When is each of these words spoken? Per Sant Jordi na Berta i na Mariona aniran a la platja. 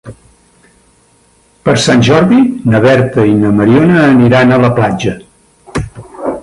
Per 1.67 1.75
Sant 1.83 2.01
Jordi 2.07 2.39
na 2.73 2.81
Berta 2.87 3.27
i 3.33 3.37
na 3.43 3.53
Mariona 3.61 4.01
aniran 4.09 4.55
a 4.57 4.61
la 4.65 4.75
platja. 4.81 5.17